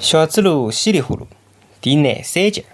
[0.00, 1.26] 小猪猡稀里呼噜
[1.82, 2.64] 第廿三集，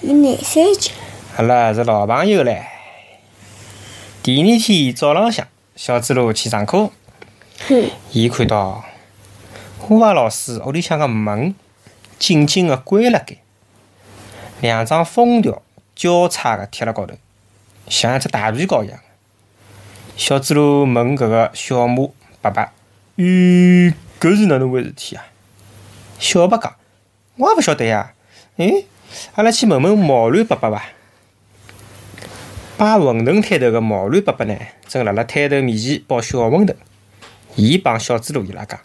[0.00, 0.92] 第廿三集，
[1.36, 2.62] 阿拉是老朋友唻。
[4.22, 6.90] 第二天早浪向，小猪猡去上课，
[8.12, 8.84] 伊看到
[9.80, 11.56] 虎娃老师屋里向个门
[12.20, 13.38] 紧紧个关辣盖，
[14.60, 15.60] 两张封条
[15.96, 17.14] 交叉个贴辣高头，
[17.88, 19.00] 像一只大皮膏一样。
[20.16, 22.08] 小猪猡问搿个小马
[22.40, 22.72] 爸爸
[23.18, 25.26] ：“咦，搿是哪能回事体啊？”
[26.18, 26.74] 小白讲
[27.36, 28.12] ：“我也勿晓得呀。
[28.56, 28.84] 哎，
[29.34, 30.82] 阿拉去问问毛驴伯伯伐。”
[32.76, 34.56] 摆馄饨摊头个毛驴伯伯呢，
[34.88, 36.74] 正辣辣摊头面前包小馄饨。
[37.56, 38.80] 伊帮小猪猡伊拉讲：“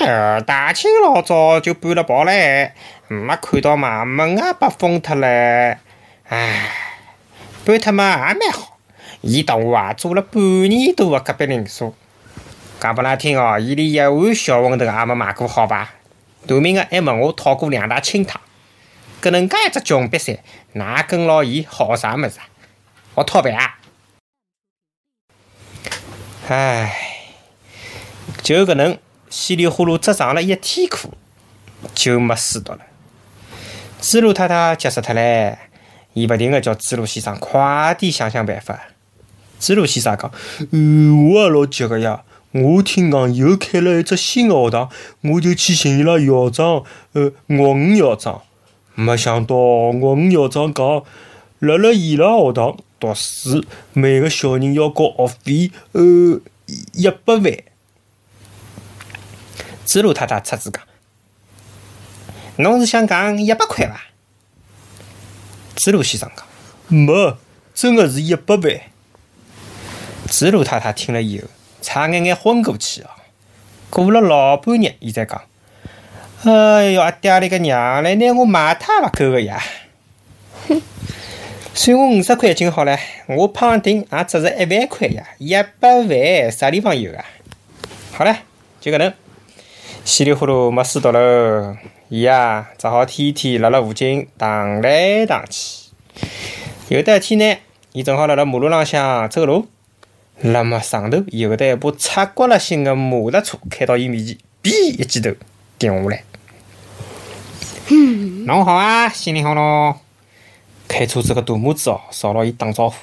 [0.00, 2.70] 呃，大清老早就搬了跑唻，
[3.08, 5.76] 没看到嘛，门也被封脱唻。
[6.28, 6.68] 唉，
[7.64, 8.76] 搬脱嘛也蛮好。
[9.22, 11.90] 伊同我啊做了半年多个隔壁邻舍。
[12.78, 15.88] 讲拨㑚听哦，伊连一碗小馄饨也没买过，好伐？”
[16.46, 18.40] 大明个还问我讨过两大清汤，
[19.20, 20.38] 搿能介一只穷瘪三，
[20.72, 22.48] 哪跟牢伊好啥物事啊？
[23.14, 23.78] 我讨饭啊！
[26.48, 26.96] 唉，
[28.42, 28.98] 就搿能
[29.30, 31.10] 稀里呼噜只上了一天课，
[31.94, 32.80] 就没书读了。
[34.00, 35.56] 猪猡太太急死脱唻，
[36.14, 38.80] 伊勿停个叫猪猡先生快点想想办法。
[39.60, 40.32] 猪猡先生讲
[40.72, 44.90] ：“嗯，我也老急个呀。”我听讲又开了一只新个学堂，
[45.22, 48.42] 我就去寻伊拉校长，呃，岳五校长。
[48.94, 51.02] 没想到岳五校长讲，
[51.60, 53.64] 辣辣伊拉学堂读书，
[53.94, 56.40] 每个小人要交学费，呃，
[56.92, 57.56] 一百万。
[59.86, 60.82] 子路太太插嘴讲
[62.56, 64.00] ：“侬是想讲一百块伐？”
[65.74, 66.46] 子路先生讲
[66.88, 67.36] ：“没，
[67.74, 68.80] 真个是一百万。”
[70.28, 71.48] 子路太太听了以后。
[71.82, 73.10] 差眼眼昏过去哦！
[73.90, 75.42] 过了老半日，伊才讲
[76.44, 79.60] ：“哎哟，阿爹哩个娘嘞，拿我卖脱也勿够个呀！
[80.68, 80.80] 哼，
[81.74, 82.98] 算我五十块就好唻，
[83.28, 87.24] 我胖丁也只是一万块呀，一百万啥地方有啊？
[88.12, 88.34] 好唻，
[88.80, 89.12] 就搿能，
[90.04, 91.76] 稀里糊涂没书读喽。
[92.08, 95.90] 伊呀，只好天天辣辣附近荡来荡去。
[96.88, 97.58] 有得一天呢，
[97.92, 99.66] 伊正好辣辣马路浪向走路。
[100.40, 105.30] 那么上头有得一部擦刮了新的摩托车开到伊面前，哔一记头
[105.78, 106.24] 停下来。
[108.46, 110.00] 侬好啊，新年好咯。
[110.88, 112.96] 开车子个大拇指哦，朝牢伊打招呼。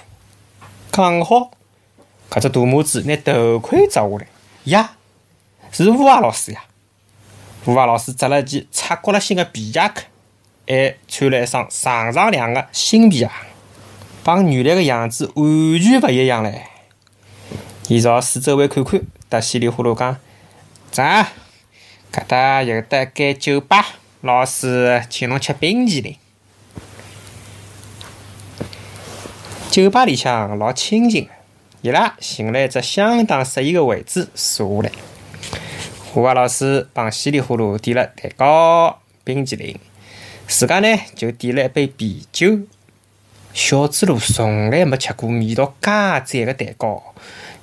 [0.91, 1.51] 刚好，
[2.29, 4.27] 搿只大拇指拿头盔摘下来，
[4.65, 4.91] 呀，
[5.71, 6.63] 是吴华老师呀。
[7.65, 10.03] 吴华老师着了件擦刮了新的皮夹克，
[10.67, 13.29] 还穿了一双长长亮的新皮鞋，
[14.23, 16.53] 帮原来个样子完全勿一样唻。
[17.89, 20.15] 伊朝四周围看看，搭稀里呼噜讲
[20.93, 21.01] ：“走，
[22.11, 23.83] 搿搭有得间酒吧，
[24.21, 26.15] 老师请侬吃冰淇淋。”
[29.71, 31.27] 酒吧里向老清静，
[31.81, 34.93] 伊拉寻了一只相当适宜个位置坐下来。
[36.13, 39.75] 虎娃老师帮稀里呼噜点了蛋糕、冰淇淋，
[40.47, 42.59] 自家呢就点了一杯啤酒。
[43.51, 45.89] 小猪猡从来没吃过味道介
[46.23, 47.15] 赞个蛋糕。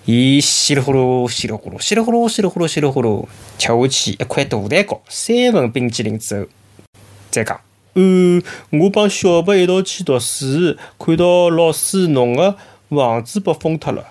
[0.09, 3.27] 伊稀里呼噜，稀里呼噜，稀里呼噜，稀里呼噜，稀里呼噜，
[3.59, 6.47] 吃下去一块大蛋糕，三份冰淇淋之后，
[7.29, 7.61] 再讲，
[7.95, 8.41] 呃，
[8.71, 12.57] 我帮小白一道去读书，看到老师侬个
[12.89, 14.05] 房子被封脱了。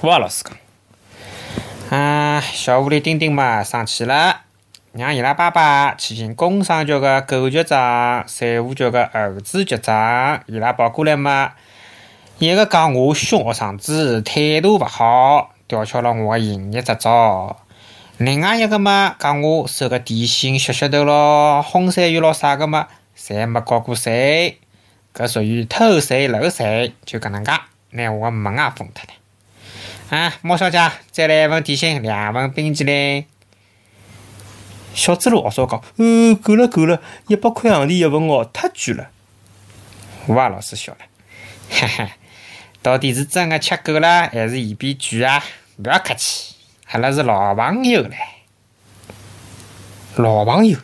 [0.00, 4.42] 我老师讲，啊，小狐狸丁丁嘛生气了，
[4.92, 11.54] 让伊拉爸爸去寻工商局的狗局长、税务局的儿子局长，伊拉跑过来嘛。
[12.40, 17.56] 一个讲我凶学生子，态度勿好，吊销了我的营业执照；
[18.16, 24.58] 另外一个嘛，讲我收个底薪削削头咯，红山芋咯啥个嘛，侪没交过税，
[25.14, 27.52] 搿属于偷税漏税，就搿能介，
[27.90, 30.18] 拿我的门也封脱了。
[30.18, 33.26] 啊，毛小姐，再来一份点心，两份冰淇淋。
[34.94, 39.10] 小猪猡学少讲，呃，够了够了，一百块洋钿一份哦，太贵了。
[40.26, 40.98] 我也老师笑了，
[41.70, 42.10] 哈哈。
[42.82, 45.44] 到底是真的吃够了，还是嫌比贵啊？
[45.82, 46.54] 不要客气，
[46.90, 48.16] 阿拉是老朋友嘞。
[50.16, 50.78] 老朋友，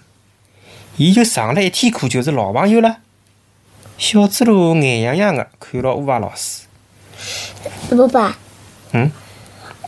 [0.97, 2.99] 伊就上了一天课，就是老朋友了。
[3.99, 6.67] 小猪猡眼痒痒的看牢乌鸦老师。
[7.97, 8.39] 爸爸。
[8.93, 9.11] 嗯。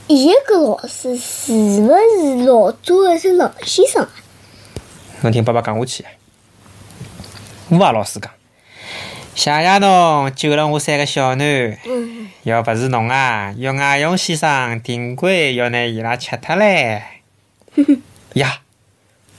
[0.07, 1.93] 伊个老师是勿
[2.23, 4.11] 是老早的是老先生啊？
[5.21, 6.07] 侬听爸爸讲下去。
[7.69, 8.33] 乌鸦老师讲。
[9.39, 11.77] 谢谢侬救了我三个小囡，
[12.43, 17.01] 要不是侬啊，岳爱勇先生定规要拿伊拉吃脱嘞。
[18.35, 18.63] 呀，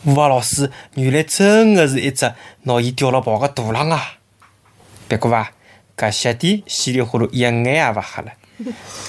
[0.06, 2.32] 吴老师原来真的是一只
[2.64, 4.14] 拿伊钓了跑的大狼啊！
[5.10, 5.52] 别过啊，
[5.98, 8.32] 搿小弟稀里糊涂一眼也勿瞎了。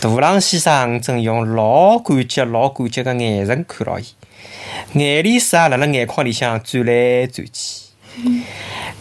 [0.01, 4.07] 大狼先生正用老感激、老感激的眼神看牢伊，
[4.95, 7.91] 眼泪水也辣辣眼眶里向转来转去。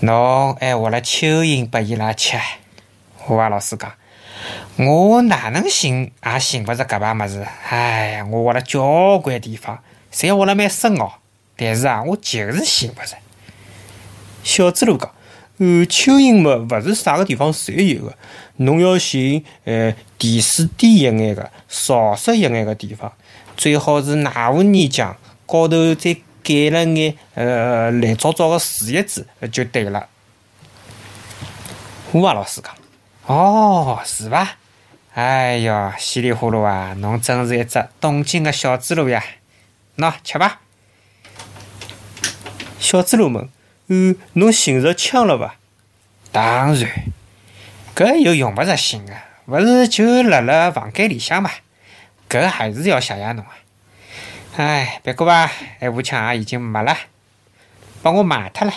[0.01, 2.37] 侬还画了蚯蚓拨伊拉吃？
[3.27, 3.91] 吴华老师讲。
[4.77, 7.45] 我哪能寻也寻勿着搿排物事。
[7.69, 9.79] 哎呀，我挖了交关地方，
[10.13, 11.11] 侪挖了蛮深哦。
[11.57, 13.17] 但是啊，我就是寻勿着。
[14.41, 15.11] 小猪猡讲
[15.59, 18.15] ：“呃，蚯蚓嘛，勿是啥个地方侪有个，
[18.55, 23.11] 侬要寻呃地势低一眼个、潮湿一眼个地方，
[23.57, 25.13] 最好是奶湖泥浆
[25.45, 26.15] 高头再
[26.49, 30.07] 盖了眼呃蓝糟糟个树叶子就对了。”
[32.11, 32.73] 吴华老师讲
[33.27, 34.55] ：“哦，是伐？”
[35.13, 36.93] 哎哟，稀里糊涂啊！
[36.97, 39.23] 侬真是一只懂劲的小猪猡呀！
[39.97, 40.61] 喏，吃吧。
[42.79, 43.49] 小猪猡问
[43.87, 45.55] ：“嗯，侬寻着枪了伐
[46.31, 46.89] ？”“当然，
[47.95, 49.13] 搿又用勿着寻的，
[49.47, 51.51] 勿是就辣辣房间里向嘛。
[52.29, 53.57] 搿还是要谢谢侬啊！
[54.57, 56.95] 哎，别过吧，那部枪也已经没了，
[58.01, 58.73] 帮我卖脱了。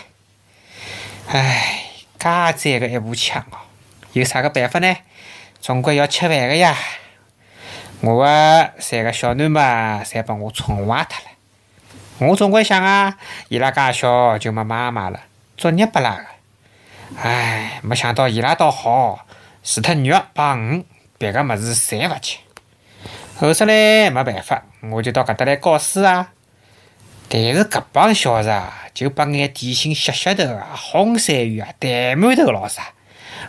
[1.28, 1.84] 哎，
[2.18, 3.58] 介赞个一部枪哦，
[4.12, 4.96] 有啥个办法呢？”
[5.60, 6.76] 总归要吃饭个呀！
[8.00, 12.28] 我个三个小囡嘛，侪被我宠坏脱了。
[12.28, 13.16] 我总归想啊，
[13.48, 15.20] 伊拉介小就没妈妈了，
[15.56, 17.20] 作孽不啦个！
[17.22, 19.24] 唉，没想到伊拉倒好，
[19.62, 20.84] 除脱肉帮鱼，
[21.16, 22.38] 别个么子侪勿吃。
[23.36, 26.32] 后首来没办法，我就到搿搭来教书啊。
[27.28, 32.92] 但是搿帮小子啊就把眼点心削削头啊、红山芋啊、蛋馒头老啥。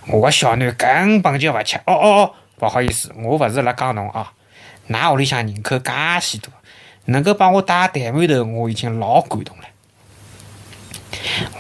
[0.08, 1.78] 我个小囡根本就勿吃。
[1.78, 4.32] 哦哦哦，不好意思，我勿是辣讲侬啊。
[4.90, 5.92] 㑚屋里向人口介
[6.22, 6.52] 许多，
[7.06, 9.64] 能够帮我带蛋馒头，我已经老感动了。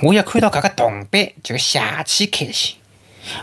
[0.02, 2.78] 我一看到搿个铜板就邪气开心。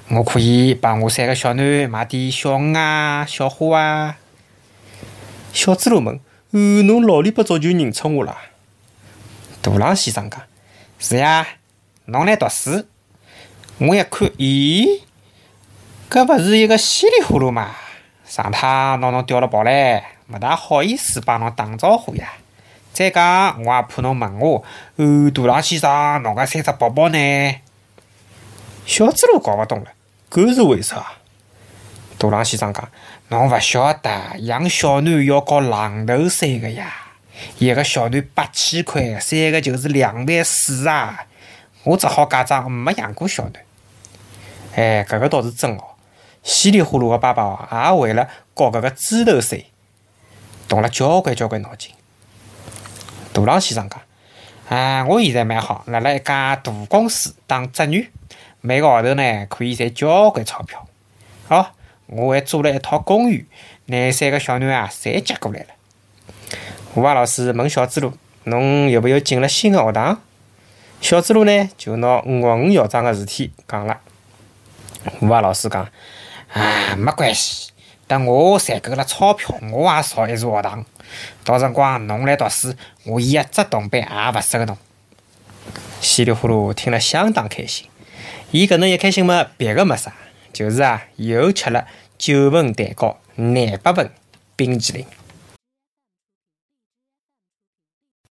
[0.09, 4.17] 我可以帮我三个小囡买点小鱼啊、小花啊。
[5.61, 6.19] 小猪猡问
[6.53, 8.35] ：“呃，侬老里八早就认出我了？”
[9.61, 10.41] 大狼先生讲
[10.99, 11.47] ：“是呀，
[12.07, 12.87] 侬来读书。”
[13.77, 15.03] 我一看，咦，
[16.09, 17.77] 搿勿是一个稀里糊涂嘛？
[18.25, 20.03] 上趟拿侬钓了跑唻，
[20.33, 22.33] 勿大好意思帮侬打招呼呀。
[22.95, 24.65] 再讲，我也怕侬问我，
[24.97, 27.55] 哦，大狼先生，侬个三只宝宝呢？
[28.87, 29.93] 小猪猡搞勿懂了，
[30.31, 31.20] 搿是为啥？
[32.21, 32.87] 大郎先生讲，
[33.29, 36.93] 侬勿晓得，养小囡要交浪头税个呀，
[37.57, 41.25] 一个小囡八千块，三个就是两万四啊！
[41.83, 43.55] 我只好假装没养过小囡。
[44.75, 45.83] 哎，搿个倒是真哦！
[46.43, 49.71] 稀里糊涂个爸爸也为了交搿个猪头税，
[50.69, 51.91] 动了交关交关脑筋。
[53.33, 53.99] 大郎先生讲
[54.69, 58.11] ：“啊，我现在蛮好，辣辣一家大公司当职员，
[58.61, 60.87] 每个号头呢可以赚交关钞票。
[61.49, 61.67] 哦，
[62.11, 63.47] 我还租了一套公寓，
[63.87, 65.67] 拿三个小囡啊侪接过来了。”
[66.95, 68.13] 吴华老师问小猪猡
[68.45, 70.21] ：“侬有没有进了新的学堂？”
[71.01, 74.01] 小猪猡呢就拿五学五校长个事体讲了。
[75.21, 75.89] 吴华老师讲
[76.53, 77.71] ：“啊，没关系，
[78.07, 80.85] 等我赚够了钞票，我也造一座学堂。
[81.45, 82.75] 到辰光侬来读书，
[83.05, 84.77] 我一只铜板也勿收侬。”
[86.03, 87.87] 稀里糊涂听了相当开心。
[88.51, 90.13] 伊搿能一开心嘛，别个没啥，
[90.53, 91.87] 就是啊，又吃了
[92.21, 94.11] 九份蛋糕、廿八份
[94.55, 95.07] 冰淇淋。